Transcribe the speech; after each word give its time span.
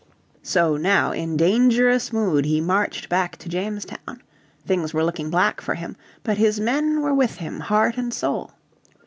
So 0.41 0.77
now 0.77 1.11
in 1.11 1.37
dangerous 1.37 2.11
mood 2.11 2.45
he 2.45 2.59
marched 2.59 3.07
back 3.07 3.37
to 3.37 3.47
Jamestown. 3.47 4.23
Things 4.65 4.95
were 4.95 5.03
looking 5.03 5.29
black 5.29 5.61
for 5.61 5.75
him, 5.75 5.95
but 6.23 6.39
his 6.39 6.59
men 6.59 7.01
were 7.01 7.13
with 7.13 7.35
him 7.35 7.59
heart 7.59 7.97
and 7.97 8.11
soul. 8.11 8.49